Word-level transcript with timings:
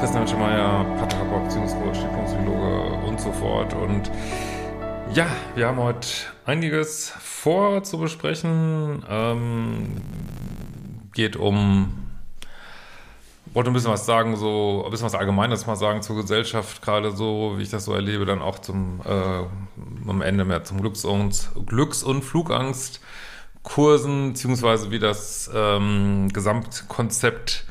Christian 0.00 0.26
Schemeier, 0.26 0.84
Paartherapeut, 0.96 1.44
Beziehungscoach, 1.44 2.00
Diplompsychologe 2.00 3.06
und 3.06 3.20
so 3.20 3.30
fort. 3.32 3.74
Und 3.74 4.10
ja, 5.12 5.26
wir 5.54 5.66
haben 5.66 5.76
heute 5.76 6.08
einiges 6.46 7.10
vor 7.10 7.82
zu 7.82 7.98
besprechen. 7.98 9.04
Ähm, 9.06 10.00
geht 11.12 11.36
um, 11.36 11.92
wollte 13.52 13.68
ein 13.68 13.74
bisschen 13.74 13.90
was 13.90 14.06
sagen, 14.06 14.36
so 14.36 14.84
ein 14.86 14.90
bisschen 14.90 15.04
was 15.04 15.14
Allgemeines 15.14 15.66
mal 15.66 15.76
sagen 15.76 16.00
zur 16.00 16.16
Gesellschaft, 16.16 16.80
gerade 16.80 17.12
so, 17.12 17.58
wie 17.58 17.62
ich 17.64 17.70
das 17.70 17.84
so 17.84 17.92
erlebe, 17.92 18.24
dann 18.24 18.40
auch 18.40 18.58
zum 18.58 19.02
äh, 19.04 19.42
am 20.08 20.22
Ende 20.22 20.46
mehr 20.46 20.64
zum 20.64 20.80
Glücks- 20.80 21.04
und, 21.04 21.50
Glücks 21.66 22.02
und 22.02 22.22
Flugangstkursen, 22.22 24.30
beziehungsweise 24.30 24.90
wie 24.90 24.98
das 24.98 25.50
ähm, 25.54 26.30
Gesamtkonzept 26.32 27.66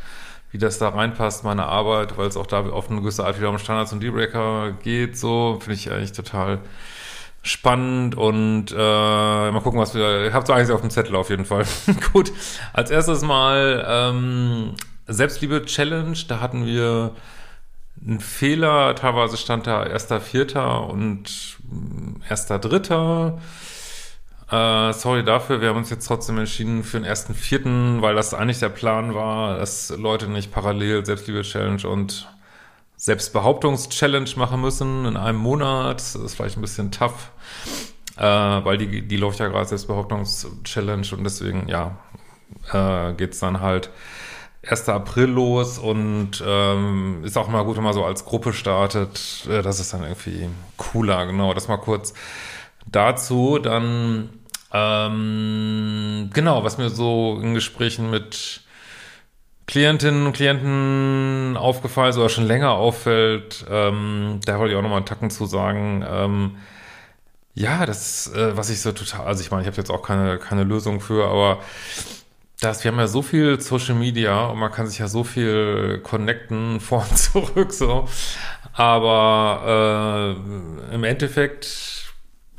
wie 0.52 0.58
das 0.58 0.80
da 0.80 0.90
reinpasst, 0.90 1.44
meine 1.44 1.66
Arbeit, 1.66 2.18
weil 2.18 2.28
es 2.28 2.38
auch 2.38 2.48
da 2.48 2.62
auf 2.62 2.90
eine 2.90 3.02
gewisse 3.02 3.26
Art 3.26 3.38
wieder 3.38 3.50
um 3.50 3.60
Standards 3.60 3.94
und 3.94 4.02
Dealbreaker 4.02 4.74
geht, 4.84 5.18
so, 5.18 5.60
finde 5.60 5.76
ich 5.76 5.92
eigentlich 5.92 6.12
total 6.12 6.60
spannend 7.42 8.16
und 8.16 8.72
äh, 8.72 8.76
mal 8.76 9.62
gucken, 9.62 9.80
was 9.80 9.96
wir, 9.96 10.28
ich 10.28 10.34
habe 10.34 10.46
so 10.46 10.54
eigentlich 10.54 10.72
auf 10.72 10.82
dem 10.82 10.90
Zettel 10.90 11.16
auf 11.16 11.30
jeden 11.30 11.46
Fall. 11.46 11.66
Gut, 12.14 12.32
als 12.74 12.92
erstes 12.92 13.22
mal 13.22 13.86
ähm, 13.88 14.74
Selbstliebe-Challenge, 15.08 16.18
da 16.28 16.40
hatten 16.42 16.66
wir 16.66 17.16
einen 18.06 18.20
Fehler, 18.20 18.96
teilweise 18.96 19.38
stand 19.38 19.68
da 19.68 19.86
erster 19.86 20.22
Vierter 20.22 20.88
und 20.88 21.58
erster 22.28 22.60
Dritter. 22.60 23.40
Äh, 24.52 24.94
sorry 24.94 25.24
dafür, 25.24 25.62
wir 25.62 25.70
haben 25.70 25.78
uns 25.78 25.92
jetzt 25.92 26.08
trotzdem 26.08 26.40
entschieden 26.40 26.84
für 26.84 26.98
den 26.98 27.06
ersten 27.06 27.36
vierten, 27.36 28.02
weil 28.02 28.16
das 28.16 28.34
eigentlich 28.34 28.60
der 28.60 28.70
Plan 28.70 29.14
war, 29.14 29.58
dass 29.58 29.90
Leute 29.96 30.28
nicht 30.28 30.52
parallel 30.52 31.06
Selbstliebe-Challenge 31.06 31.88
und 31.88 32.28
Selbstbehauptungs-Challenge 32.96 34.30
machen 34.38 34.60
müssen 34.60 35.06
in 35.06 35.18
einem 35.18 35.38
Monat. 35.38 36.00
Das 36.00 36.16
ist 36.16 36.36
vielleicht 36.36 36.58
ein 36.58 36.62
bisschen 36.62 36.92
tough, 36.92 37.32
äh, 38.18 38.24
weil 38.24 38.80
die, 38.80 39.08
die 39.08 39.18
läuft 39.18 39.40
ja 39.40 39.50
gerade 39.50 39.68
Selbstbehauptungs-Challenge 39.68 41.08
und 41.16 41.24
deswegen, 41.24 41.68
ja, 41.68 42.00
äh, 42.74 43.14
geht's 43.14 43.40
dann 43.40 43.62
halt 43.62 43.92
1. 44.68 44.90
April 44.90 45.26
los 45.28 45.78
und 45.78 46.44
ähm, 46.46 47.22
ist 47.24 47.38
auch 47.38 47.48
mal 47.50 47.64
gut, 47.64 47.78
wenn 47.78 47.84
man 47.84 47.94
so 47.94 48.04
als 48.04 48.26
Gruppe 48.26 48.54
startet. 48.54 49.48
Äh, 49.48 49.62
das 49.62 49.80
ist 49.80 49.94
dann 49.94 50.02
irgendwie 50.02 50.50
cooler, 50.76 51.28
genau. 51.28 51.54
Das 51.54 51.68
mal 51.68 51.78
kurz 51.78 52.16
dazu. 52.88 53.60
Dann 53.60 54.30
ähm, 54.72 56.30
genau, 56.34 56.64
was 56.64 56.78
mir 56.78 56.90
so 56.90 57.40
in 57.42 57.54
Gesprächen 57.54 58.10
mit 58.10 58.62
Klientinnen 59.68 60.26
und 60.26 60.34
Klienten 60.34 61.56
aufgefallen 61.58 62.10
ist 62.10 62.18
oder 62.18 62.30
schon 62.30 62.46
länger 62.46 62.72
auffällt, 62.72 63.66
ähm, 63.70 64.40
da 64.46 64.58
wollte 64.58 64.74
ich 64.74 64.78
auch 64.78 64.82
nochmal 64.82 64.98
einen 64.98 65.06
Tacken 65.06 65.30
zu 65.30 65.46
sagen. 65.46 66.04
Ähm, 66.08 66.58
ja, 67.54 67.86
das, 67.86 68.34
äh, 68.34 68.56
was 68.58 68.70
ich 68.70 68.82
so 68.82 68.92
total, 68.92 69.26
also 69.28 69.42
ich 69.42 69.52
meine, 69.52 69.64
ich 69.64 69.68
habe 69.68 69.78
jetzt 69.78 69.92
auch 69.92 70.02
keine, 70.02 70.40
keine 70.40 70.64
Lösung 70.64 71.02
für, 71.02 71.28
aber 71.28 71.60
das, 72.62 72.84
wir 72.84 72.92
haben 72.92 73.00
ja 73.00 73.08
so 73.08 73.22
viel 73.22 73.60
Social 73.60 73.96
Media 73.96 74.48
und 74.48 74.60
man 74.60 74.72
kann 74.72 74.88
sich 74.88 75.00
ja 75.00 75.08
so 75.08 75.24
viel 75.24 76.00
connecten 76.04 76.80
vor 76.80 77.06
und 77.10 77.18
zurück, 77.18 77.74
so. 77.74 78.08
Aber 78.74 80.38
äh, 80.92 80.96
im 80.96 81.04
Endeffekt 81.04 81.99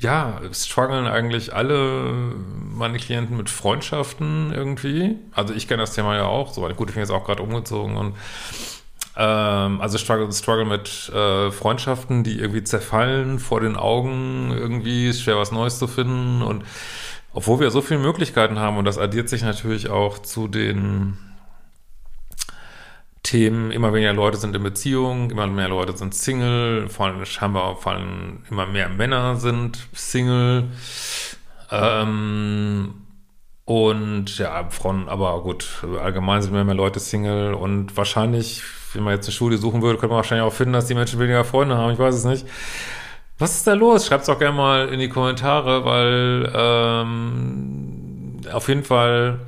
ja, 0.00 0.40
strugglen 0.52 1.06
eigentlich 1.06 1.54
alle 1.54 2.34
meine 2.74 2.98
Klienten 2.98 3.36
mit 3.36 3.50
Freundschaften 3.50 4.50
irgendwie. 4.52 5.16
Also 5.32 5.52
ich 5.52 5.68
kenne 5.68 5.82
das 5.82 5.94
Thema 5.94 6.16
ja 6.16 6.24
auch. 6.24 6.52
So, 6.54 6.62
gut, 6.62 6.88
ich 6.88 6.94
bin 6.94 7.02
jetzt 7.02 7.10
auch 7.10 7.24
gerade 7.24 7.42
umgezogen 7.42 7.96
und 7.96 8.16
ähm, 9.16 9.80
also 9.80 9.98
struggle, 9.98 10.32
struggle 10.32 10.64
mit 10.64 11.10
äh, 11.10 11.50
Freundschaften, 11.50 12.24
die 12.24 12.38
irgendwie 12.38 12.64
zerfallen 12.64 13.38
vor 13.38 13.60
den 13.60 13.76
Augen. 13.76 14.52
Irgendwie 14.52 15.08
ist 15.08 15.22
schwer 15.22 15.36
was 15.36 15.52
Neues 15.52 15.78
zu 15.78 15.86
finden 15.86 16.42
und 16.42 16.64
obwohl 17.34 17.60
wir 17.60 17.70
so 17.70 17.82
viele 17.82 18.00
Möglichkeiten 18.00 18.58
haben 18.58 18.78
und 18.78 18.86
das 18.86 18.98
addiert 18.98 19.28
sich 19.28 19.42
natürlich 19.42 19.90
auch 19.90 20.18
zu 20.18 20.48
den 20.48 21.18
Themen, 23.22 23.70
immer 23.70 23.92
weniger 23.92 24.12
Leute 24.12 24.38
sind 24.38 24.56
in 24.56 24.62
Beziehung, 24.62 25.30
immer 25.30 25.46
mehr 25.46 25.68
Leute 25.68 25.96
sind 25.96 26.14
Single, 26.14 26.88
vor 26.88 27.06
allem 27.06 27.24
scheinbar 27.26 27.76
vor 27.76 27.92
allem 27.92 28.44
immer 28.50 28.66
mehr 28.66 28.88
Männer 28.88 29.36
sind 29.36 29.88
Single. 29.92 30.68
Ähm, 31.70 32.94
und 33.66 34.38
ja, 34.38 34.68
Frauen, 34.70 35.08
aber 35.08 35.42
gut, 35.42 35.84
allgemein 36.02 36.42
sind 36.42 36.52
immer 36.52 36.64
mehr 36.64 36.74
Leute 36.74 36.98
Single 36.98 37.54
und 37.54 37.96
wahrscheinlich, 37.96 38.62
wenn 38.94 39.04
man 39.04 39.14
jetzt 39.14 39.26
eine 39.26 39.34
Studie 39.34 39.58
suchen 39.58 39.82
würde, 39.82 39.98
könnte 39.98 40.08
man 40.08 40.16
wahrscheinlich 40.16 40.46
auch 40.46 40.52
finden, 40.52 40.72
dass 40.72 40.86
die 40.86 40.94
Menschen 40.94 41.20
weniger 41.20 41.44
Freunde 41.44 41.76
haben. 41.76 41.92
Ich 41.92 41.98
weiß 41.98 42.14
es 42.14 42.24
nicht. 42.24 42.46
Was 43.38 43.56
ist 43.56 43.66
da 43.66 43.74
los? 43.74 44.06
Schreibt 44.06 44.24
es 44.24 44.28
auch 44.28 44.38
gerne 44.38 44.56
mal 44.56 44.88
in 44.88 44.98
die 44.98 45.08
Kommentare, 45.08 45.84
weil 45.84 46.50
ähm, 46.54 48.40
auf 48.52 48.68
jeden 48.68 48.84
Fall 48.84 49.38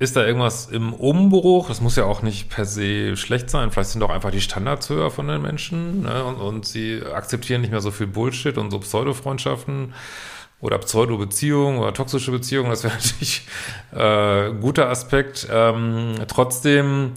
ist 0.00 0.16
da 0.16 0.24
irgendwas 0.24 0.66
im 0.66 0.94
Umbruch? 0.94 1.68
Das 1.68 1.82
muss 1.82 1.94
ja 1.94 2.04
auch 2.04 2.22
nicht 2.22 2.48
per 2.48 2.64
se 2.64 3.18
schlecht 3.18 3.50
sein. 3.50 3.70
Vielleicht 3.70 3.90
sind 3.90 4.00
doch 4.00 4.08
einfach 4.08 4.30
die 4.30 4.40
Standards 4.40 4.88
höher 4.88 5.10
von 5.10 5.28
den 5.28 5.42
Menschen 5.42 6.02
ne? 6.02 6.24
und, 6.24 6.36
und 6.36 6.64
sie 6.64 7.02
akzeptieren 7.04 7.60
nicht 7.60 7.70
mehr 7.70 7.82
so 7.82 7.90
viel 7.90 8.06
Bullshit 8.06 8.56
und 8.56 8.70
so 8.70 8.78
Pseudo-Freundschaften 8.78 9.92
oder 10.62 10.78
Pseudo-Beziehungen 10.78 11.78
oder 11.78 11.92
toxische 11.92 12.30
Beziehungen. 12.30 12.70
Das 12.70 12.82
wäre 12.82 12.94
natürlich 12.98 13.46
äh, 13.92 14.58
guter 14.58 14.88
Aspekt. 14.88 15.46
Ähm, 15.52 16.14
trotzdem 16.28 17.12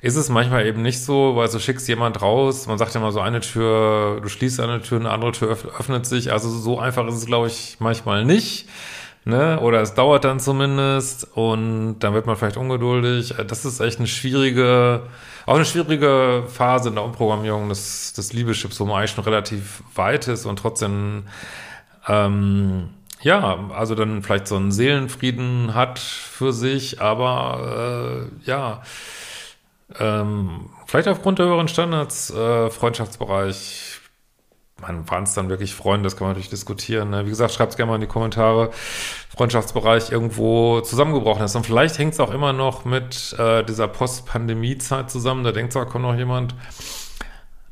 ist 0.00 0.14
es 0.14 0.28
manchmal 0.28 0.64
eben 0.64 0.80
nicht 0.80 1.02
so, 1.02 1.34
weil 1.34 1.48
du 1.48 1.58
schickst 1.58 1.88
jemand 1.88 2.22
raus, 2.22 2.68
man 2.68 2.78
sagt 2.78 2.94
ja 2.94 3.00
immer 3.00 3.10
so 3.10 3.18
eine 3.18 3.40
Tür, 3.40 4.20
du 4.22 4.28
schließt 4.28 4.60
eine 4.60 4.80
Tür, 4.80 5.00
eine 5.00 5.10
andere 5.10 5.32
Tür 5.32 5.50
öffnet 5.50 6.06
sich. 6.06 6.30
Also 6.30 6.48
so 6.50 6.78
einfach 6.78 7.04
ist 7.08 7.16
es, 7.16 7.26
glaube 7.26 7.48
ich, 7.48 7.78
manchmal 7.80 8.24
nicht 8.24 8.68
ne? 9.28 9.60
Oder 9.60 9.82
es 9.82 9.94
dauert 9.94 10.24
dann 10.24 10.40
zumindest 10.40 11.28
und 11.36 12.00
dann 12.00 12.14
wird 12.14 12.26
man 12.26 12.36
vielleicht 12.36 12.56
ungeduldig. 12.56 13.34
Das 13.46 13.64
ist 13.64 13.78
echt 13.80 13.98
eine 13.98 14.08
schwierige, 14.08 15.02
auch 15.46 15.54
eine 15.54 15.64
schwierige 15.64 16.44
Phase 16.48 16.88
in 16.88 16.96
der 16.96 17.04
Umprogrammierung 17.04 17.68
des, 17.68 18.14
des 18.14 18.32
Liebeschips, 18.32 18.80
wo 18.80 18.86
man 18.86 18.96
eigentlich 18.98 19.12
schon 19.12 19.24
relativ 19.24 19.82
weit 19.94 20.26
ist 20.28 20.46
und 20.46 20.58
trotzdem, 20.58 21.24
ähm, 22.08 22.88
ja, 23.20 23.68
also 23.74 23.94
dann 23.94 24.22
vielleicht 24.22 24.48
so 24.48 24.56
einen 24.56 24.72
Seelenfrieden 24.72 25.74
hat 25.74 25.98
für 25.98 26.52
sich, 26.52 27.00
aber 27.00 28.28
äh, 28.44 28.48
ja, 28.48 28.82
ähm, 29.98 30.70
vielleicht 30.86 31.08
aufgrund 31.08 31.38
der 31.38 31.46
höheren 31.46 31.68
Standards, 31.68 32.30
äh, 32.30 32.70
Freundschaftsbereich, 32.70 34.00
waren 34.80 35.24
es 35.24 35.34
dann 35.34 35.48
wirklich 35.48 35.74
Freunde, 35.74 36.04
das 36.04 36.16
kann 36.16 36.26
man 36.26 36.30
natürlich 36.30 36.50
diskutieren. 36.50 37.10
Ne? 37.10 37.24
Wie 37.26 37.30
gesagt, 37.30 37.52
schreibt 37.52 37.72
es 37.72 37.76
gerne 37.76 37.90
mal 37.90 37.96
in 37.96 38.00
die 38.00 38.06
Kommentare, 38.06 38.70
Freundschaftsbereich 39.36 40.12
irgendwo 40.12 40.80
zusammengebrochen 40.80 41.44
ist. 41.44 41.56
Und 41.56 41.66
vielleicht 41.66 41.98
hängt 41.98 42.14
es 42.14 42.20
auch 42.20 42.32
immer 42.32 42.52
noch 42.52 42.84
mit 42.84 43.34
äh, 43.38 43.64
dieser 43.64 43.88
Post-Pandemie-Zeit 43.88 45.10
zusammen. 45.10 45.44
Da 45.44 45.52
denkt 45.52 45.72
zwar, 45.72 45.86
kommt 45.86 46.04
noch 46.04 46.14
jemand 46.14 46.54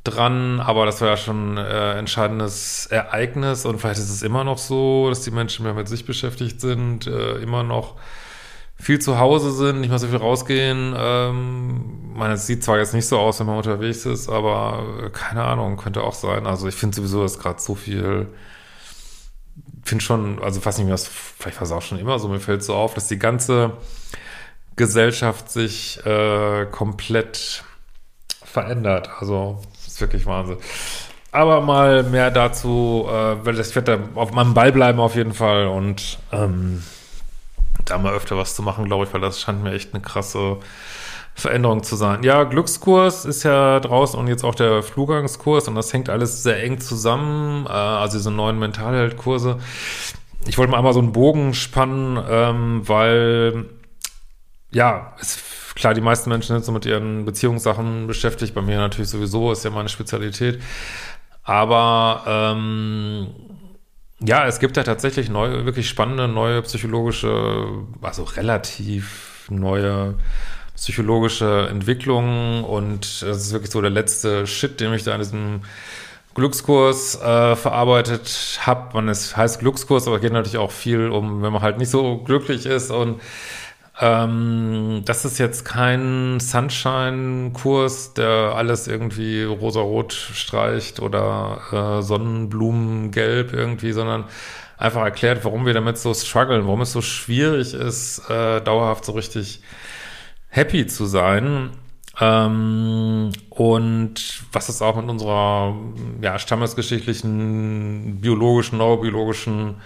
dran, 0.07 0.61
aber 0.61 0.87
das 0.87 1.01
war 1.01 1.09
ja 1.09 1.17
schon 1.17 1.57
äh, 1.57 1.99
entscheidendes 1.99 2.87
Ereignis 2.87 3.65
und 3.65 3.81
vielleicht 3.81 3.99
ist 3.99 4.11
es 4.11 4.23
immer 4.23 4.45
noch 4.45 4.59
so, 4.59 5.09
dass 5.09 5.23
die 5.23 5.33
Menschen 5.33 5.65
mehr 5.65 5.75
mit 5.75 5.89
sich 5.89 6.05
beschäftigt 6.07 6.61
sind, 6.61 7.07
äh, 7.07 7.39
immer 7.39 7.63
noch 7.63 7.97
viel 8.77 8.99
zu 8.99 9.19
Hause 9.19 9.53
sind, 9.53 9.81
nicht 9.81 9.91
mehr 9.91 9.99
so 9.99 10.09
viel 10.09 10.19
rausgehen. 10.19 10.95
Ähm, 10.97 12.13
meine, 12.15 12.35
es 12.35 12.47
sieht 12.47 12.63
zwar 12.65 12.79
jetzt 12.79 12.95
nicht 12.95 13.07
so 13.07 13.19
aus, 13.19 13.41
wenn 13.41 13.47
man 13.47 13.57
unterwegs 13.57 14.07
ist, 14.07 14.29
aber 14.29 14.85
äh, 15.05 15.11
keine 15.11 15.45
Ahnung, 15.45 15.77
könnte 15.77 16.03
auch 16.03 16.15
sein. 16.15 16.47
Also 16.47 16.69
ich 16.69 16.75
finde 16.75 16.97
sowieso, 16.97 17.23
dass 17.23 17.39
gerade 17.39 17.61
so 17.61 17.75
viel, 17.75 18.29
finde 19.85 20.05
schon, 20.05 20.43
also 20.43 20.61
fast 20.61 20.79
nicht 20.79 20.89
mehr, 20.89 20.99
vielleicht 20.99 21.57
war 21.57 21.65
es 21.65 21.73
auch 21.73 21.83
schon 21.83 21.99
immer 21.99 22.19
so, 22.19 22.29
mir 22.29 22.41
fällt 22.41 22.63
so 22.63 22.75
auf, 22.75 22.95
dass 22.95 23.09
die 23.09 23.19
ganze 23.19 23.73
Gesellschaft 24.77 25.51
sich 25.51 26.05
äh, 26.05 26.67
komplett 26.71 27.65
verändert. 28.45 29.11
Also, 29.19 29.61
das 29.75 29.95
ist 29.95 30.01
wirklich 30.01 30.27
Wahnsinn. 30.27 30.59
Aber 31.33 31.61
mal 31.61 32.03
mehr 32.03 32.31
dazu, 32.31 33.07
äh, 33.09 33.45
weil 33.45 33.59
ich 33.59 33.75
werde 33.75 33.99
da 33.99 34.21
auf 34.21 34.33
meinem 34.33 34.55
Ball 34.55 34.73
bleiben 34.73 35.01
auf 35.01 35.15
jeden 35.15 35.35
Fall 35.35 35.67
und 35.67 36.19
ähm, 36.33 36.83
da 37.87 37.99
mal 37.99 38.13
öfter 38.13 38.37
was 38.37 38.55
zu 38.55 38.63
machen, 38.63 38.85
glaube 38.85 39.05
ich, 39.05 39.13
weil 39.13 39.21
das 39.21 39.41
scheint 39.41 39.63
mir 39.63 39.73
echt 39.73 39.95
eine 39.95 40.03
krasse 40.03 40.59
Veränderung 41.35 41.83
zu 41.83 41.97
sein. 41.97 42.23
Ja, 42.23 42.45
Glückskurs 42.45 43.25
ist 43.25 43.43
ja 43.43 43.81
draußen 43.81 44.19
und 44.19 44.29
jetzt 44.29 44.45
auch 44.45 44.55
der 44.55 44.83
Flugangskurs 44.83 45.69
und 45.69 45.75
das 45.75 45.93
hängt 45.93 46.09
alles 46.09 46.43
sehr 46.43 46.63
eng 46.63 46.81
zusammen, 46.81 47.67
äh, 47.67 47.71
also 47.71 48.19
diese 48.19 48.31
neuen 48.31 48.59
Mentalheldkurse. 48.59 49.59
Ich 50.47 50.59
wollte 50.59 50.71
mal 50.71 50.79
einmal 50.79 50.95
so 50.95 51.01
einen 51.01 51.13
Bogen 51.13 51.55
spannen, 51.55 52.23
ähm, 52.29 52.89
weil 52.89 53.67
ja, 54.71 55.15
es 55.21 55.43
Klar, 55.77 55.93
die 55.93 56.01
meisten 56.01 56.31
Menschen 56.31 56.57
sind 56.57 56.65
so 56.65 56.73
mit 56.73 56.87
ihren 56.87 57.27
Beziehungssachen 57.27 58.07
beschäftigt. 58.07 58.55
Bei 58.55 58.63
mir 58.63 58.79
natürlich 58.79 59.11
sowieso, 59.11 59.53
ist 59.53 59.63
ja 59.63 59.71
meine 59.71 59.91
Spezialität. 59.91 60.63
Aber 61.43 62.23
ähm, 62.27 63.27
ja, 64.21 64.47
es 64.47 64.61
gibt 64.61 64.77
ja 64.77 64.83
tatsächlich 64.83 65.29
neue, 65.29 65.65
wirklich 65.67 65.89
spannende 65.89 66.29
neue 66.29 66.63
psychologische, 66.63 67.67
also 68.01 68.25
relativ 68.25 69.47
neue 69.51 70.15
psychologische 70.75 71.69
Entwicklungen 71.71 72.65
und 72.65 73.23
das 73.23 73.39
ist 73.39 73.53
wirklich 73.53 73.71
so 73.71 73.81
der 73.81 73.91
letzte 73.91 74.47
Shit, 74.47 74.81
den 74.81 74.93
ich 74.93 75.05
da 75.05 75.13
in 75.13 75.21
diesem 75.21 75.61
Glückskurs 76.35 77.21
äh, 77.21 77.57
verarbeitet 77.57 78.61
habe. 78.61 78.91
Man 78.93 79.09
es 79.09 79.37
heißt 79.37 79.61
Glückskurs, 79.61 80.07
aber 80.07 80.21
geht 80.21 80.33
natürlich 80.33 80.59
auch 80.59 80.71
viel 80.71 81.09
um, 81.09 81.43
wenn 81.43 81.53
man 81.53 81.63
halt 81.63 81.79
nicht 81.79 81.91
so 81.91 82.19
glücklich 82.19 82.67
ist 82.67 82.91
und 82.91 83.21
ähm, 83.99 85.03
das 85.05 85.25
ist 85.25 85.39
jetzt 85.39 85.65
kein 85.65 86.39
Sunshine-Kurs, 86.39 88.13
der 88.15 88.53
alles 88.55 88.89
irgendwie 88.89 89.43
rosarot 89.43 90.13
streicht 90.13 91.01
oder 91.01 91.61
äh, 91.73 92.03
Sonnenblumengelb 92.03 93.55
irgendwie, 93.55 93.93
sondern 93.93 94.25
einfach 94.77 95.03
erklärt, 95.03 95.45
warum 95.45 95.65
wir 95.65 95.73
damit 95.73 95.97
so 95.97 96.13
strugglen, 96.13 96.67
warum 96.67 96.83
es 96.83 96.93
so 96.93 97.01
schwierig 97.01 97.73
ist, 97.73 98.29
äh, 98.29 98.61
dauerhaft 98.61 99.07
so 99.07 99.13
richtig 99.13 99.63
happy 100.49 100.87
zu 100.87 101.07
sein. 101.07 101.71
Ähm, 102.21 103.33
und 103.49 104.43
was 104.53 104.69
es 104.69 104.83
auch 104.83 104.97
mit 104.97 105.09
unserer 105.09 105.75
ja, 106.21 106.39
stammesgeschichtlichen, 106.39 108.21
biologischen, 108.21 108.79
neurobiologischen 108.79 109.77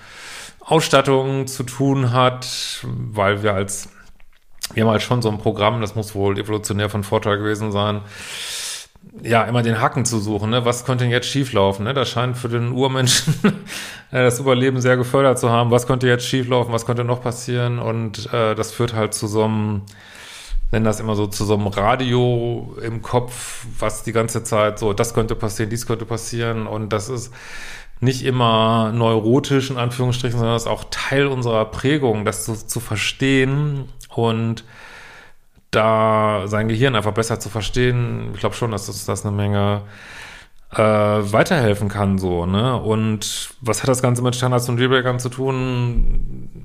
Ausstattung 0.61 1.47
zu 1.47 1.63
tun 1.65 2.13
hat, 2.13 2.85
weil 2.85 3.43
wir 3.43 3.55
als 3.55 3.89
wir 4.75 4.85
haben 4.85 4.91
halt 4.91 5.03
schon 5.03 5.23
so 5.23 5.31
ein 5.31 5.39
Programm, 5.39 5.81
das 5.81 5.95
muss 5.95 6.15
wohl 6.15 6.39
evolutionär 6.39 6.89
von 6.91 7.05
Vorteil 7.05 7.39
gewesen 7.39 7.73
sein, 7.73 8.03
ja, 9.23 9.43
immer 9.45 9.63
den 9.63 9.81
Haken 9.81 10.05
zu 10.05 10.19
suchen, 10.19 10.51
ne? 10.51 10.65
Was 10.65 10.85
könnte 10.85 11.05
denn 11.05 11.11
jetzt 11.11 11.27
schieflaufen, 11.27 11.85
ne? 11.85 11.95
Das 11.95 12.09
scheint 12.11 12.37
für 12.37 12.49
den 12.49 12.73
Urmenschen 12.73 13.35
das 14.11 14.39
Überleben 14.39 14.81
sehr 14.81 14.97
gefördert 14.97 15.39
zu 15.39 15.51
haben. 15.51 15.71
Was 15.71 15.87
könnte 15.87 16.07
jetzt 16.07 16.27
schieflaufen? 16.27 16.73
Was 16.73 16.87
könnte 16.87 17.05
noch 17.05 17.23
passieren? 17.23 17.79
Und 17.79 18.33
äh, 18.33 18.55
das 18.55 18.73
führt 18.73 18.95
halt 18.95 19.15
zu 19.15 19.27
so 19.27 19.45
einem, 19.45 19.83
nennen 20.71 20.85
das 20.85 21.01
immer 21.01 21.17
so, 21.17 21.27
zu 21.27 21.45
so 21.45 21.55
einem 21.55 21.67
Radio 21.67 22.77
im 22.83 23.03
Kopf, 23.03 23.67
was 23.79 24.03
die 24.03 24.13
ganze 24.13 24.45
Zeit 24.45 24.79
so, 24.79 24.93
das 24.93 25.15
könnte 25.15 25.35
passieren, 25.35 25.71
dies 25.71 25.87
könnte 25.87 26.05
passieren. 26.05 26.67
Und 26.67 26.93
das 26.93 27.09
ist 27.09 27.33
nicht 28.01 28.25
immer 28.25 28.93
neurotisch 28.93 29.71
in 29.71 29.77
Anführungsstrichen, 29.77 30.39
sondern 30.39 30.57
das 30.57 30.63
ist 30.63 30.69
auch 30.69 30.85
Teil 30.91 31.27
unserer 31.27 31.67
Prägung, 31.67 32.25
das 32.25 32.45
zu, 32.45 32.55
zu 32.55 32.81
verstehen 32.81 33.89
und 34.09 34.65
da 35.71 36.45
sein 36.47 36.69
Gehirn 36.69 36.97
einfach 36.97 37.13
besser 37.13 37.39
zu 37.39 37.49
verstehen, 37.49 38.31
ich 38.35 38.41
glaube 38.41 38.57
schon, 38.57 38.73
dass 38.73 38.89
uns 38.89 39.05
das 39.05 39.25
eine 39.25 39.37
Menge 39.37 39.83
äh, 40.73 40.79
weiterhelfen 40.83 41.89
kann, 41.89 42.19
so, 42.19 42.47
ne? 42.47 42.77
Und 42.81 43.51
was 43.61 43.83
hat 43.83 43.89
das 43.89 44.03
Ganze 44.03 44.23
mit 44.23 44.35
Standards 44.35 44.69
und 44.69 44.79
Dealbreakern 44.79 45.19
zu 45.21 45.29
tun? 45.29 46.65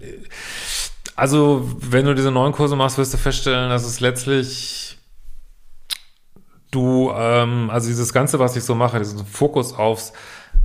Also, 1.16 1.70
wenn 1.80 2.06
du 2.06 2.14
diese 2.16 2.32
neuen 2.32 2.52
Kurse 2.52 2.76
machst, 2.76 2.98
wirst 2.98 3.14
du 3.14 3.18
feststellen, 3.18 3.70
dass 3.70 3.86
es 3.86 4.00
letztlich 4.00 4.98
du, 6.72 7.12
ähm, 7.16 7.70
also 7.72 7.88
dieses 7.88 8.12
Ganze, 8.14 8.38
was 8.40 8.56
ich 8.56 8.64
so 8.64 8.76
mache, 8.76 9.00
diesen 9.00 9.26
Fokus 9.26 9.74
aufs 9.74 10.14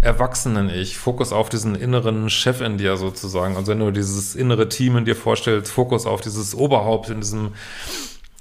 Erwachsenen-Ich, 0.00 0.96
Fokus 0.96 1.32
auf 1.32 1.48
diesen 1.48 1.74
inneren 1.74 2.30
Chef 2.30 2.60
in 2.60 2.78
dir 2.78 2.96
sozusagen. 2.96 3.56
Also 3.56 3.72
wenn 3.72 3.80
du 3.80 3.90
dieses 3.90 4.34
innere 4.34 4.68
Team 4.68 4.96
in 4.96 5.04
dir 5.04 5.16
vorstellst, 5.16 5.70
Fokus 5.70 6.06
auf 6.06 6.20
dieses 6.20 6.54
Oberhaupt 6.54 7.10
in 7.10 7.20
diesem 7.20 7.52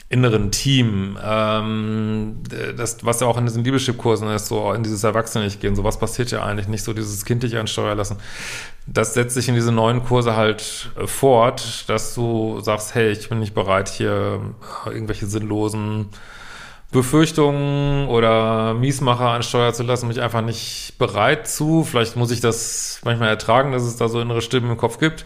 inneren 0.10 0.52
Team, 0.52 1.20
ähm, 1.24 2.38
das, 2.76 3.06
was 3.06 3.20
ja 3.20 3.28
auch 3.28 3.38
in 3.38 3.46
diesen 3.46 3.64
Liebeschip-Kursen 3.64 4.28
ist, 4.30 4.48
so 4.48 4.74
in 4.74 4.82
dieses 4.82 5.04
Erwachsene-Ich 5.04 5.60
gehen, 5.60 5.76
so 5.76 5.84
was 5.84 6.00
passiert 6.00 6.32
ja 6.32 6.44
eigentlich 6.44 6.68
nicht, 6.68 6.84
so 6.84 6.94
dieses 6.94 7.26
kindliche 7.26 7.60
Ansteuer 7.60 7.94
lassen. 7.94 8.18
Das 8.88 9.14
setzt 9.14 9.36
sich 9.36 9.50
in 9.50 9.56
diese 9.56 9.72
neuen 9.72 10.04
Kurse 10.04 10.36
halt 10.36 10.90
äh, 11.00 11.06
fort, 11.06 11.88
dass 11.88 12.16
du 12.16 12.60
sagst, 12.62 12.96
hey, 12.96 13.12
ich 13.12 13.30
bin 13.30 13.40
nicht 13.40 13.54
bereit, 13.54 13.88
hier 13.88 14.42
irgendwelche 14.88 15.28
sinnlosen 15.28 16.08
Befürchtungen 16.92 18.08
oder 18.08 18.74
Miesmacher 18.74 19.30
ansteuern 19.30 19.74
zu 19.74 19.84
lassen, 19.84 20.08
mich 20.08 20.22
einfach 20.22 20.42
nicht 20.42 20.96
bereit 20.98 21.48
zu. 21.48 21.84
Vielleicht 21.84 22.16
muss 22.16 22.32
ich 22.32 22.42
das 22.42 23.00
manchmal 23.04 23.30
ertragen, 23.30 23.72
dass 23.72 23.84
es 23.84 23.96
da 23.98 24.08
so 24.08 24.20
innere 24.20 24.42
Stimmen 24.42 24.72
im 24.72 24.78
Kopf 24.78 24.98
gibt. 24.98 25.26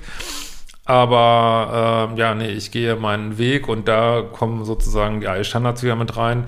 Aber 0.85 2.11
äh, 2.13 2.19
ja, 2.19 2.35
nee, 2.35 2.49
ich 2.49 2.71
gehe 2.71 2.97
meinen 2.97 3.37
Weg 3.37 3.69
und 3.69 3.87
da 3.87 4.21
kommen 4.21 4.65
sozusagen 4.65 5.21
die 5.21 5.43
Standards 5.45 5.83
wieder 5.83 5.95
mit 5.95 6.17
rein. 6.17 6.45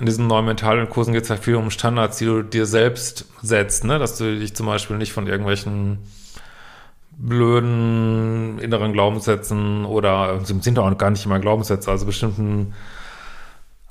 In 0.00 0.06
diesen 0.06 0.26
neuen 0.26 0.46
mentalen 0.46 0.88
Kursen 0.88 1.12
geht 1.12 1.24
es 1.24 1.30
halt 1.30 1.44
viel 1.44 1.56
um 1.56 1.70
Standards, 1.70 2.18
die 2.18 2.24
du 2.24 2.42
dir 2.42 2.66
selbst 2.66 3.26
setzt, 3.42 3.84
ne? 3.84 3.98
Dass 3.98 4.16
du 4.18 4.38
dich 4.38 4.54
zum 4.54 4.66
Beispiel 4.66 4.96
nicht 4.96 5.12
von 5.12 5.26
irgendwelchen 5.26 5.98
blöden 7.12 8.58
inneren 8.60 8.92
Glaubenssätzen 8.92 9.84
oder 9.84 10.40
sind 10.44 10.78
auch 10.78 10.98
gar 10.98 11.10
nicht 11.10 11.26
immer 11.26 11.40
Glaubenssätze, 11.40 11.90
also 11.90 12.06
bestimmten 12.06 12.74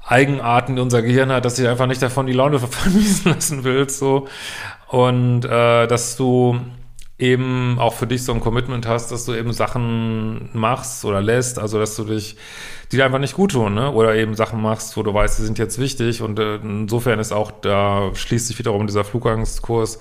Eigenarten, 0.07 0.77
die 0.77 0.81
unser 0.81 1.01
Gehirn 1.01 1.31
hat, 1.31 1.45
dass 1.45 1.55
du 1.55 1.69
einfach 1.69 1.85
nicht 1.85 2.01
davon 2.01 2.27
die 2.27 2.33
Laune 2.33 2.59
vermiesen 2.59 3.33
lassen 3.33 3.63
willst, 3.63 3.99
so. 3.99 4.27
Und 4.87 5.45
äh, 5.45 5.85
dass 5.85 6.15
du 6.15 6.59
eben 7.19 7.77
auch 7.79 7.93
für 7.93 8.07
dich 8.07 8.23
so 8.23 8.31
ein 8.31 8.39
Commitment 8.39 8.87
hast, 8.87 9.11
dass 9.11 9.25
du 9.25 9.33
eben 9.33 9.51
Sachen 9.51 10.49
machst 10.53 11.03
oder 11.03 11.19
lässt, 11.21 11.59
also 11.59 11.79
dass 11.79 11.95
du 11.95 12.03
dich, 12.03 12.37
die 12.91 12.97
dir 12.97 13.05
einfach 13.05 13.17
nicht 13.19 13.35
gut 13.35 13.53
tun, 13.53 13.73
ne? 13.73 13.91
Oder 13.91 14.13
eben 14.15 14.35
Sachen 14.35 14.61
machst, 14.61 14.97
wo 14.97 15.03
du 15.03 15.13
weißt, 15.13 15.39
die 15.39 15.43
sind 15.43 15.57
jetzt 15.57 15.79
wichtig. 15.79 16.21
Und 16.21 16.39
äh, 16.39 16.57
insofern 16.57 17.19
ist 17.19 17.31
auch, 17.33 17.51
da 17.51 18.11
schließt 18.13 18.47
sich 18.47 18.59
wiederum 18.59 18.87
dieser 18.87 19.03
Flugangskurs, 19.03 19.99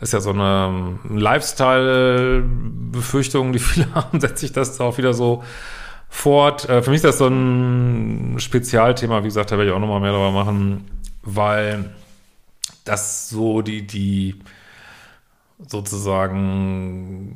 ist 0.00 0.12
ja 0.12 0.20
so 0.20 0.30
eine 0.30 0.98
Lifestyle-Befürchtung, 1.08 3.52
die 3.52 3.58
viele 3.58 3.92
haben, 3.94 4.20
setzt 4.20 4.40
sich 4.40 4.52
das 4.52 4.80
auch 4.80 4.98
wieder 4.98 5.14
so 5.14 5.42
fort. 6.08 6.68
Äh, 6.68 6.82
für 6.82 6.90
mich 6.90 6.98
ist 6.98 7.04
das 7.04 7.18
so 7.18 7.28
ein 7.28 8.36
Spezialthema, 8.38 9.22
wie 9.22 9.28
gesagt, 9.28 9.50
da 9.50 9.58
werde 9.58 9.70
ich 9.70 9.76
auch 9.76 9.80
nochmal 9.80 10.00
mehr 10.00 10.12
darüber 10.12 10.32
machen, 10.32 10.84
weil 11.22 11.90
das 12.84 13.28
so 13.28 13.62
die, 13.62 13.86
die 13.86 14.36
sozusagen 15.66 17.34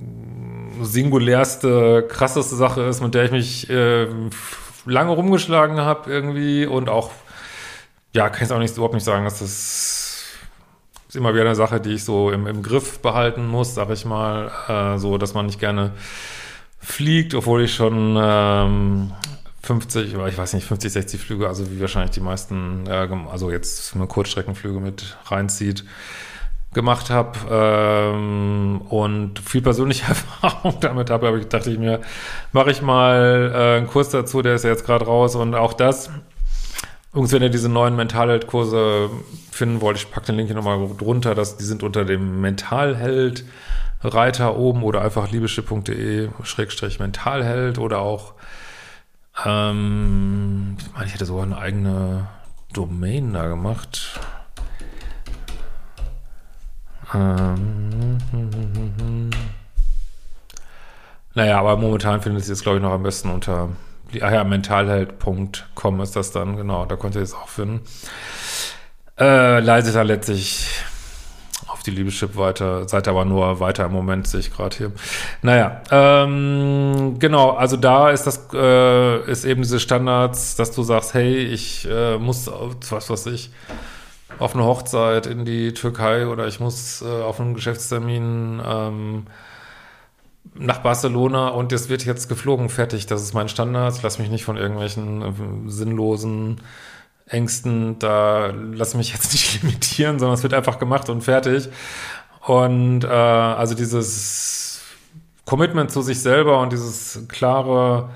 singulärste, 0.80 2.06
krasseste 2.08 2.56
Sache 2.56 2.82
ist, 2.82 3.02
mit 3.02 3.14
der 3.14 3.24
ich 3.24 3.30
mich 3.32 3.70
äh, 3.70 4.06
lange 4.86 5.12
rumgeschlagen 5.12 5.80
habe 5.80 6.10
irgendwie 6.10 6.66
und 6.66 6.88
auch, 6.88 7.10
ja, 8.12 8.28
kann 8.28 8.46
ich 8.46 8.52
auch 8.52 8.58
nicht, 8.58 8.74
überhaupt 8.74 8.94
nicht 8.94 9.04
sagen, 9.04 9.24
dass 9.24 9.40
das 9.40 10.12
ist 11.08 11.16
immer 11.16 11.34
wieder 11.34 11.44
eine 11.44 11.54
Sache, 11.54 11.80
die 11.80 11.94
ich 11.94 12.04
so 12.04 12.30
im, 12.30 12.46
im 12.46 12.62
Griff 12.62 13.00
behalten 13.00 13.46
muss, 13.46 13.74
sag 13.74 13.90
ich 13.90 14.06
mal, 14.06 14.50
äh, 14.68 14.98
so, 14.98 15.18
dass 15.18 15.34
man 15.34 15.44
nicht 15.46 15.60
gerne 15.60 15.92
fliegt, 16.82 17.34
obwohl 17.34 17.62
ich 17.62 17.74
schon 17.74 18.18
ähm, 18.20 19.12
50, 19.62 20.16
oder 20.16 20.26
ich 20.26 20.36
weiß 20.36 20.54
nicht, 20.54 20.66
50, 20.66 20.92
60 20.92 21.20
Flüge, 21.20 21.48
also 21.48 21.70
wie 21.70 21.80
wahrscheinlich 21.80 22.10
die 22.10 22.20
meisten, 22.20 22.86
äh, 22.86 23.08
also 23.30 23.50
jetzt 23.50 23.94
nur 23.94 24.08
Kurzstreckenflüge 24.08 24.80
mit 24.80 25.16
reinzieht, 25.26 25.84
gemacht 26.74 27.10
habe 27.10 27.38
ähm, 27.50 28.80
und 28.88 29.38
viel 29.38 29.62
persönliche 29.62 30.06
Erfahrung 30.08 30.80
damit 30.80 31.10
habe, 31.10 31.28
aber 31.28 31.36
ich 31.36 31.48
dachte 31.48 31.70
ich 31.70 31.78
mir, 31.78 32.00
mache 32.52 32.70
ich 32.70 32.82
mal 32.82 33.52
äh, 33.54 33.76
einen 33.78 33.86
Kurs 33.86 34.08
dazu, 34.08 34.42
der 34.42 34.54
ist 34.54 34.64
ja 34.64 34.70
jetzt 34.70 34.84
gerade 34.84 35.04
raus. 35.04 35.36
Und 35.36 35.54
auch 35.54 35.74
das, 35.74 36.10
übrigens, 37.12 37.32
wenn 37.32 37.42
ihr 37.42 37.50
diese 37.50 37.68
neuen 37.68 37.94
Mentalheld-Kurse 37.94 39.10
finden 39.50 39.80
wollt, 39.82 39.98
ich 39.98 40.10
packe 40.10 40.26
den 40.26 40.36
Link 40.36 40.48
hier 40.48 40.56
nochmal 40.56 40.88
drunter, 40.98 41.34
dass 41.34 41.58
die 41.58 41.64
sind 41.64 41.82
unter 41.82 42.04
dem 42.04 42.40
Mentalheld 42.40 43.44
Reiter 44.02 44.56
oben 44.56 44.82
oder 44.82 45.02
einfach 45.02 45.30
liebeschiff.de 45.30 46.30
Schrägstrich 46.42 46.98
Mentalheld 46.98 47.78
oder 47.78 47.98
auch, 48.00 48.34
ähm, 49.44 50.76
ich 50.80 50.92
meine, 50.92 51.06
ich 51.06 51.14
hätte 51.14 51.26
sogar 51.26 51.44
eine 51.44 51.58
eigene 51.58 52.28
Domain 52.72 53.32
da 53.32 53.46
gemacht. 53.46 54.20
Ähm, 57.14 58.18
naja, 61.34 61.58
aber 61.58 61.76
momentan 61.76 62.20
findet 62.20 62.46
ihr 62.46 62.52
es, 62.52 62.62
glaube 62.62 62.78
ich, 62.78 62.82
noch 62.82 62.92
am 62.92 63.02
besten 63.02 63.30
unter 63.30 63.70
ah 64.20 64.30
ja, 64.30 64.44
mentalheld.com 64.44 66.00
ist 66.00 66.16
das 66.16 66.32
dann, 66.32 66.56
genau, 66.56 66.84
da 66.84 66.96
könnt 66.96 67.14
ihr 67.14 67.22
es 67.22 67.34
auch 67.34 67.48
finden. 67.48 67.80
Äh, 69.18 69.60
leitet 69.60 69.94
da 69.94 70.02
letztlich 70.02 70.71
auf 71.82 71.84
die 71.84 71.90
Liebeschip 71.90 72.36
weiter, 72.36 72.88
seid 72.88 73.08
aber 73.08 73.24
nur 73.24 73.58
weiter 73.58 73.86
im 73.86 73.92
Moment, 73.92 74.28
sehe 74.28 74.38
ich 74.38 74.52
gerade 74.52 74.76
hier. 74.76 74.92
Naja, 75.42 75.82
ähm, 75.90 77.16
genau, 77.18 77.50
also 77.50 77.76
da 77.76 78.10
ist 78.10 78.24
das, 78.24 78.48
äh, 78.54 79.28
ist 79.28 79.44
eben 79.44 79.62
diese 79.62 79.80
Standards, 79.80 80.54
dass 80.54 80.70
du 80.70 80.84
sagst, 80.84 81.14
hey, 81.14 81.38
ich 81.38 81.88
äh, 81.90 82.18
muss, 82.18 82.48
was 82.90 83.10
weiß 83.10 83.26
ich, 83.26 83.50
auf 84.38 84.54
eine 84.54 84.64
Hochzeit 84.64 85.26
in 85.26 85.44
die 85.44 85.74
Türkei 85.74 86.28
oder 86.28 86.46
ich 86.46 86.60
muss 86.60 87.02
äh, 87.02 87.22
auf 87.22 87.40
einen 87.40 87.54
Geschäftstermin 87.54 88.62
ähm, 88.64 89.26
nach 90.54 90.78
Barcelona 90.78 91.48
und 91.48 91.72
es 91.72 91.88
wird 91.88 92.04
jetzt 92.04 92.28
geflogen, 92.28 92.68
fertig. 92.68 93.06
Das 93.06 93.22
ist 93.22 93.34
mein 93.34 93.48
Standard. 93.48 94.00
Lass 94.04 94.20
mich 94.20 94.30
nicht 94.30 94.44
von 94.44 94.56
irgendwelchen 94.56 95.22
äh, 95.22 95.70
sinnlosen 95.70 96.60
Ängsten, 97.26 97.98
da 97.98 98.46
lass 98.46 98.94
mich 98.94 99.12
jetzt 99.12 99.32
nicht 99.32 99.62
limitieren, 99.62 100.18
sondern 100.18 100.34
es 100.34 100.42
wird 100.42 100.54
einfach 100.54 100.78
gemacht 100.78 101.08
und 101.08 101.22
fertig. 101.22 101.68
Und 102.46 103.04
äh, 103.04 103.08
also 103.08 103.74
dieses 103.74 104.82
Commitment 105.44 105.90
zu 105.90 106.02
sich 106.02 106.20
selber 106.20 106.60
und 106.60 106.72
dieses 106.72 107.26
klare 107.28 108.10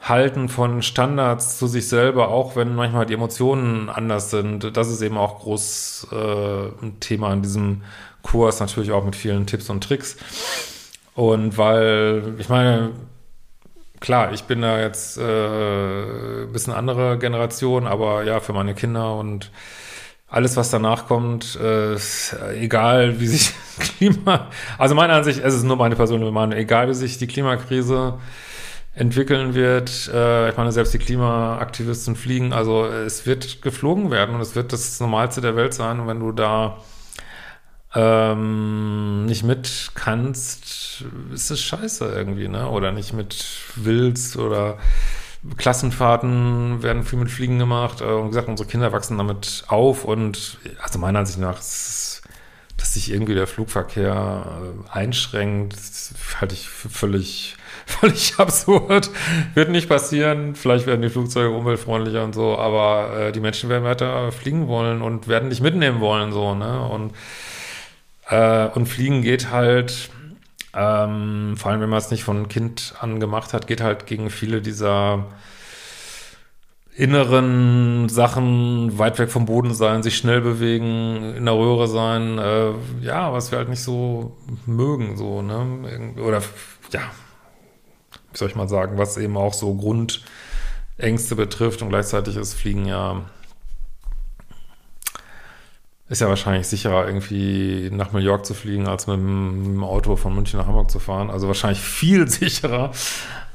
Halten 0.00 0.48
von 0.48 0.82
Standards 0.82 1.58
zu 1.58 1.66
sich 1.66 1.88
selber, 1.88 2.28
auch 2.28 2.54
wenn 2.54 2.74
manchmal 2.74 3.06
die 3.06 3.14
Emotionen 3.14 3.88
anders 3.88 4.30
sind, 4.30 4.76
das 4.76 4.88
ist 4.88 5.02
eben 5.02 5.16
auch 5.16 5.40
groß 5.40 6.08
äh, 6.12 6.66
ein 6.82 7.00
Thema 7.00 7.32
in 7.32 7.42
diesem 7.42 7.82
Kurs, 8.22 8.60
natürlich 8.60 8.92
auch 8.92 9.04
mit 9.04 9.16
vielen 9.16 9.46
Tipps 9.46 9.70
und 9.70 9.82
Tricks. 9.82 10.16
Und 11.14 11.56
weil, 11.56 12.34
ich 12.38 12.48
meine, 12.48 12.92
klar, 14.00 14.32
ich 14.32 14.44
bin 14.44 14.62
da 14.62 14.80
jetzt 14.80 15.18
äh, 15.18 16.42
ein 16.44 16.52
bisschen 16.52 16.72
andere 16.72 17.18
Generation, 17.18 17.86
aber 17.86 18.24
ja, 18.24 18.40
für 18.40 18.52
meine 18.52 18.74
Kinder 18.74 19.16
und 19.16 19.50
alles, 20.28 20.56
was 20.56 20.70
danach 20.70 21.06
kommt, 21.06 21.56
äh, 21.56 21.96
egal 22.54 23.20
wie 23.20 23.26
sich 23.28 23.52
Klima, 23.78 24.50
also 24.78 24.94
meine 24.94 25.12
Ansicht, 25.12 25.40
es 25.42 25.54
ist 25.54 25.62
nur 25.62 25.76
meine 25.76 25.96
persönliche 25.96 26.32
Meinung, 26.32 26.56
egal 26.58 26.88
wie 26.88 26.94
sich 26.94 27.18
die 27.18 27.26
Klimakrise 27.26 28.14
entwickeln 28.94 29.54
wird, 29.54 30.10
äh, 30.12 30.50
ich 30.50 30.56
meine, 30.56 30.72
selbst 30.72 30.94
die 30.94 30.98
Klimaaktivisten 30.98 32.16
fliegen, 32.16 32.52
also 32.52 32.86
es 32.86 33.26
wird 33.26 33.62
geflogen 33.62 34.10
werden 34.10 34.34
und 34.34 34.40
es 34.40 34.54
wird 34.56 34.72
das 34.72 34.98
Normalste 35.00 35.40
der 35.40 35.54
Welt 35.54 35.74
sein 35.74 36.06
wenn 36.06 36.20
du 36.20 36.32
da 36.32 36.78
ähm, 37.96 39.24
nicht 39.24 39.42
mit 39.42 39.92
kannst, 39.94 41.04
ist 41.32 41.50
es 41.50 41.60
scheiße 41.62 42.04
irgendwie, 42.14 42.46
ne? 42.46 42.68
Oder 42.68 42.92
nicht 42.92 43.14
mit 43.14 43.46
willst 43.74 44.36
oder 44.36 44.76
Klassenfahrten 45.56 46.82
werden 46.82 47.04
viel 47.04 47.18
mit 47.18 47.30
Fliegen 47.30 47.58
gemacht. 47.58 48.02
Äh, 48.02 48.04
und 48.04 48.28
gesagt, 48.28 48.48
unsere 48.48 48.68
Kinder 48.68 48.92
wachsen 48.92 49.16
damit 49.16 49.64
auf 49.68 50.04
und 50.04 50.58
also 50.82 50.98
meiner 50.98 51.20
Ansicht 51.20 51.38
nach, 51.38 51.56
dass 51.56 52.20
sich 52.92 53.10
irgendwie 53.10 53.34
der 53.34 53.46
Flugverkehr 53.46 54.44
äh, 54.44 54.90
einschränkt, 54.90 55.76
halte 56.38 56.54
ich 56.54 56.68
für 56.68 56.90
völlig, 56.90 57.56
völlig 57.86 58.34
absurd. 58.36 59.08
Wird 59.54 59.70
nicht 59.70 59.88
passieren. 59.88 60.54
Vielleicht 60.54 60.86
werden 60.86 61.00
die 61.00 61.08
Flugzeuge 61.08 61.48
umweltfreundlicher 61.48 62.24
und 62.24 62.34
so, 62.34 62.58
aber 62.58 63.18
äh, 63.18 63.32
die 63.32 63.40
Menschen 63.40 63.70
werden 63.70 63.84
weiter 63.84 64.32
fliegen 64.32 64.68
wollen 64.68 65.00
und 65.00 65.28
werden 65.28 65.48
dich 65.48 65.62
mitnehmen 65.62 66.00
wollen, 66.00 66.30
so, 66.30 66.54
ne? 66.54 66.86
Und 66.86 67.14
äh, 68.28 68.68
und 68.68 68.86
Fliegen 68.86 69.22
geht 69.22 69.50
halt, 69.50 70.10
ähm, 70.74 71.56
vor 71.56 71.70
allem 71.70 71.80
wenn 71.80 71.88
man 71.88 71.98
es 71.98 72.10
nicht 72.10 72.24
von 72.24 72.48
Kind 72.48 72.94
an 73.00 73.20
gemacht 73.20 73.52
hat, 73.52 73.66
geht 73.66 73.80
halt 73.80 74.06
gegen 74.06 74.30
viele 74.30 74.60
dieser 74.60 75.26
inneren 76.96 78.08
Sachen, 78.08 78.98
weit 78.98 79.18
weg 79.18 79.30
vom 79.30 79.44
Boden 79.44 79.74
sein, 79.74 80.02
sich 80.02 80.16
schnell 80.16 80.40
bewegen, 80.40 81.34
in 81.34 81.44
der 81.44 81.54
Röhre 81.54 81.88
sein, 81.88 82.38
äh, 82.38 82.72
ja, 83.02 83.32
was 83.34 83.50
wir 83.50 83.58
halt 83.58 83.68
nicht 83.68 83.82
so 83.82 84.36
mögen, 84.64 85.16
so, 85.16 85.42
ne? 85.42 86.14
Oder 86.16 86.42
ja, 86.92 87.02
wie 88.32 88.38
soll 88.38 88.48
ich 88.48 88.56
mal 88.56 88.68
sagen, 88.68 88.96
was 88.96 89.18
eben 89.18 89.36
auch 89.36 89.52
so 89.52 89.74
Grundängste 89.74 91.36
betrifft 91.36 91.82
und 91.82 91.90
gleichzeitig 91.90 92.36
ist 92.36 92.54
Fliegen 92.54 92.86
ja 92.86 93.22
ist 96.08 96.20
ja 96.20 96.28
wahrscheinlich 96.28 96.68
sicherer, 96.68 97.06
irgendwie 97.06 97.88
nach 97.92 98.12
New 98.12 98.20
York 98.20 98.46
zu 98.46 98.54
fliegen, 98.54 98.86
als 98.86 99.06
mit 99.06 99.16
dem 99.16 99.82
Auto 99.82 100.16
von 100.16 100.34
München 100.34 100.58
nach 100.58 100.66
Hamburg 100.66 100.90
zu 100.90 101.00
fahren. 101.00 101.30
Also 101.30 101.48
wahrscheinlich 101.48 101.80
viel 101.80 102.28
sicherer. 102.30 102.92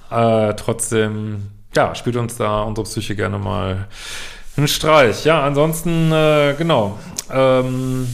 Äh, 0.10 0.53
trotzdem, 0.55 1.50
ja, 1.75 1.96
spielt 1.96 2.17
uns 2.17 2.36
da 2.36 2.63
unsere 2.63 2.86
Psyche 2.86 3.15
gerne 3.15 3.38
mal 3.38 3.88
einen 4.58 4.67
Streich. 4.67 5.24
Ja, 5.24 5.43
ansonsten, 5.43 6.12
äh, 6.12 6.55
genau. 6.58 7.00
Ähm, 7.29 8.13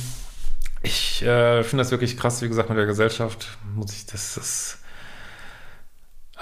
ich 0.84 1.24
äh, 1.24 1.64
finde 1.64 1.84
das 1.84 1.92
wirklich 1.92 2.16
krass, 2.18 2.42
wie 2.44 2.48
gesagt, 2.48 2.70
mit 2.70 2.78
der 2.78 2.86
Gesellschaft. 2.86 3.58
Muss 3.76 3.92
ich, 3.94 4.06
das 4.06 4.38
ist. 4.38 4.78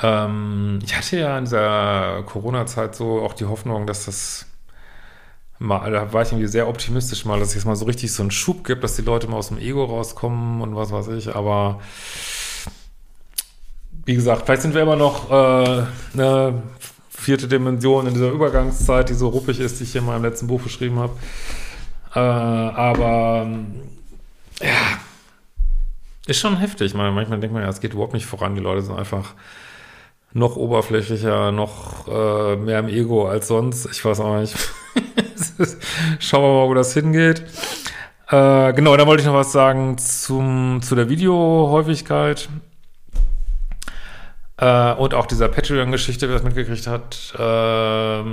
Ähm, 0.04 0.80
ich 0.84 0.96
hatte 0.96 1.18
ja 1.18 1.38
in 1.38 1.46
dieser 1.46 2.24
Corona-Zeit 2.24 2.96
so 2.96 3.22
auch 3.22 3.34
die 3.34 3.46
Hoffnung, 3.46 3.88
dass 3.88 4.06
das 4.06 4.46
mal, 5.60 5.92
da 5.92 6.12
war 6.14 6.22
ich 6.22 6.32
irgendwie 6.32 6.48
sehr 6.48 6.68
optimistisch 6.68 7.26
mal, 7.26 7.40
dass 7.40 7.50
es 7.50 7.56
jetzt 7.56 7.66
mal 7.66 7.76
so 7.76 7.86
richtig 7.86 8.12
so 8.12 8.24
einen 8.24 8.32
Schub 8.32 8.64
gibt, 8.64 8.84
dass 8.84 8.96
die 8.96 9.02
Leute 9.02 9.28
mal 9.28 9.38
aus 9.38 9.50
dem 9.50 9.58
Ego 9.58 9.86
rauskommen 9.86 10.62
und 10.62 10.76
was 10.76 10.92
weiß 10.92 11.08
ich, 11.10 11.36
aber 11.36 11.80
wie 14.06 14.16
gesagt, 14.16 14.46
vielleicht 14.46 14.62
sind 14.62 14.76
wir 14.76 14.82
immer 14.82 14.96
noch 14.96 15.32
äh, 15.32 15.84
eine 16.14 16.64
vierte 17.10 17.48
Dimension 17.48 18.08
in 18.08 18.14
dieser 18.14 18.30
Übergangszeit, 18.30 19.10
die 19.10 19.14
so 19.14 19.30
ruppig 19.30 19.60
ist, 19.60 19.80
die 19.80 19.84
ich 19.84 19.94
hier 19.94 20.02
in 20.02 20.08
meinem 20.08 20.24
letzten 20.24 20.48
Buch 20.48 20.62
beschrieben 20.62 21.00
habe. 21.00 21.14
Äh, 22.14 22.20
aber 22.20 23.48
ja, 24.62 25.00
ist 26.28 26.40
schon 26.40 26.58
heftig. 26.58 26.94
Man, 26.94 27.14
manchmal 27.16 27.40
denkt 27.40 27.54
man 27.54 27.64
ja, 27.64 27.70
es 27.70 27.82
geht 27.82 27.94
überhaupt 27.94 28.14
nicht 28.14 28.26
voran. 28.26 28.56
Die 28.56 28.62
Leute 28.62 28.84
sind 28.84 28.96
einfach 28.96 29.34
noch 30.34 30.56
oberflächlicher, 30.56 31.52
noch 31.52 32.08
äh, 32.08 32.56
mehr 32.58 32.80
im 32.80 32.90
Ego 32.90 33.28
als 33.28 33.48
sonst. 33.48 33.88
Ich 33.92 34.04
weiß 34.04 34.20
auch 34.20 34.40
nicht. 34.40 34.56
Schauen 36.20 36.44
wir 36.44 36.62
mal, 36.62 36.70
wo 36.70 36.74
das 36.74 36.94
hingeht. 36.94 37.44
Äh, 38.30 38.74
genau, 38.74 38.98
da 38.98 39.06
wollte 39.06 39.22
ich 39.22 39.28
noch 39.28 39.36
was 39.36 39.52
sagen 39.52 39.98
zum, 39.98 40.82
zu 40.82 40.96
der 40.96 41.10
Videohäufigkeit. 41.10 42.50
Äh, 44.58 44.94
und 44.94 45.14
auch 45.14 45.26
dieser 45.26 45.50
Patreon-Geschichte, 45.50 46.28
wer 46.28 46.36
das 46.36 46.44
mitgekriegt 46.44 46.88
hat. 46.88 47.34
Ähm, 47.38 48.26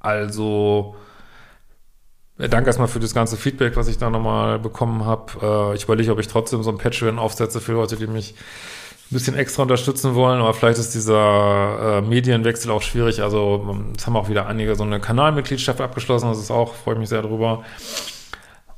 also, 0.00 0.96
danke 2.36 2.66
erstmal 2.66 2.88
für 2.88 3.00
das 3.00 3.14
ganze 3.14 3.36
Feedback, 3.36 3.76
was 3.76 3.88
ich 3.88 3.98
da 3.98 4.10
nochmal 4.10 4.58
bekommen 4.58 5.04
habe. 5.04 5.72
Äh, 5.72 5.76
ich 5.76 5.84
überlege, 5.84 6.12
ob 6.12 6.18
ich 6.18 6.28
trotzdem 6.28 6.62
so 6.62 6.70
ein 6.70 6.78
Patreon 6.78 7.18
aufsetze 7.18 7.60
für 7.60 7.72
Leute, 7.72 7.96
die 7.96 8.06
mich 8.06 8.34
ein 9.10 9.14
bisschen 9.14 9.34
extra 9.34 9.62
unterstützen 9.62 10.14
wollen, 10.14 10.40
aber 10.40 10.54
vielleicht 10.54 10.78
ist 10.78 10.94
dieser 10.94 11.98
äh, 11.98 12.00
Medienwechsel 12.00 12.70
auch 12.70 12.82
schwierig. 12.82 13.22
Also 13.22 13.76
es 13.96 14.06
haben 14.06 14.16
auch 14.16 14.28
wieder 14.28 14.46
einige 14.46 14.76
so 14.76 14.84
eine 14.84 15.00
Kanalmitgliedschaft 15.00 15.80
abgeschlossen, 15.80 16.28
das 16.28 16.38
ist 16.38 16.50
auch, 16.50 16.74
freue 16.74 16.94
ich 16.94 17.00
mich 17.00 17.08
sehr 17.08 17.22
drüber. 17.22 17.64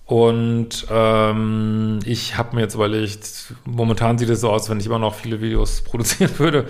Und 0.07 0.87
ähm, 0.91 2.01
ich 2.05 2.37
habe 2.37 2.57
mir 2.57 2.63
jetzt 2.63 2.75
überlegt, 2.75 3.55
momentan 3.65 4.19
sieht 4.19 4.31
es 4.31 4.41
so 4.41 4.51
aus, 4.51 4.69
wenn 4.69 4.81
ich 4.81 4.87
immer 4.87 4.99
noch 4.99 5.15
viele 5.15 5.41
Videos 5.41 5.81
produzieren 5.85 6.39
würde. 6.39 6.67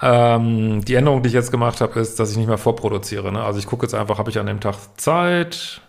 Ähm, 0.00 0.84
die 0.84 0.94
Änderung, 0.94 1.22
die 1.22 1.28
ich 1.28 1.34
jetzt 1.34 1.50
gemacht 1.50 1.80
habe, 1.80 1.98
ist, 1.98 2.20
dass 2.20 2.30
ich 2.30 2.36
nicht 2.36 2.46
mehr 2.46 2.58
vorproduziere. 2.58 3.32
Ne? 3.32 3.42
Also 3.42 3.58
ich 3.58 3.66
gucke 3.66 3.86
jetzt 3.86 3.94
einfach, 3.94 4.18
habe 4.18 4.30
ich 4.30 4.38
an 4.38 4.46
dem 4.46 4.60
Tag 4.60 4.76
Zeit, 4.96 5.80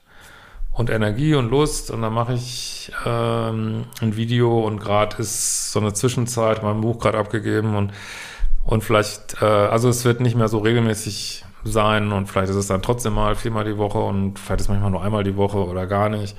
und 0.80 0.90
Energie 0.90 1.36
und 1.36 1.50
Lust 1.50 1.92
und 1.92 2.02
dann 2.02 2.14
mache 2.14 2.34
ich 2.34 2.90
ähm, 3.06 3.84
ein 4.00 4.16
Video 4.16 4.66
und 4.66 4.80
gerade 4.80 5.18
ist 5.18 5.74
so 5.74 5.80
eine 5.82 5.92
Zwischenzeit, 5.92 6.64
mein 6.64 6.80
Buch 6.80 7.00
gerade 7.00 7.18
abgegeben 7.18 7.76
und 7.76 7.92
und 8.64 8.84
vielleicht, 8.84 9.42
äh, 9.42 9.46
also 9.46 9.90
es 9.90 10.06
wird 10.06 10.22
nicht 10.22 10.36
mehr 10.36 10.48
so 10.48 10.60
regelmäßig 10.60 11.44
sein 11.66 12.14
und 12.14 12.28
vielleicht 12.28 12.52
ist 12.52 12.56
es 12.56 12.68
dann 12.68 12.82
trotzdem 12.82 13.14
mal 13.14 13.36
viermal 13.36 13.66
die 13.66 13.78
Woche 13.78 13.98
und 13.98 14.40
vielleicht 14.40 14.62
ist 14.62 14.70
manchmal 14.70 14.92
nur 14.92 15.04
einmal 15.04 15.26
die 15.26 15.36
Woche 15.36 15.58
oder 15.58 15.86
gar 15.86 16.08
nicht. 16.08 16.38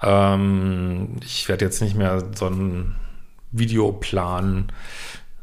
Ähm, 0.00 1.16
ich 1.22 1.46
werde 1.48 1.64
jetzt 1.66 1.82
nicht 1.82 1.94
mehr 1.94 2.22
so 2.34 2.46
einen 2.46 2.94
Videoplan 3.50 4.72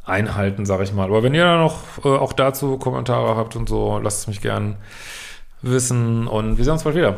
einhalten, 0.05 0.65
sage 0.65 0.83
ich 0.83 0.93
mal. 0.93 1.05
Aber 1.05 1.21
wenn 1.21 1.35
ihr 1.35 1.43
da 1.43 1.57
noch 1.59 2.03
äh, 2.03 2.07
auch 2.07 2.33
dazu 2.33 2.77
Kommentare 2.79 3.35
habt 3.35 3.55
und 3.55 3.69
so, 3.69 3.99
lasst 3.99 4.21
es 4.21 4.27
mich 4.27 4.41
gern 4.41 4.77
wissen 5.61 6.27
und 6.27 6.57
wir 6.57 6.63
sehen 6.63 6.73
uns 6.73 6.83
bald 6.83 6.95
wieder. 6.95 7.17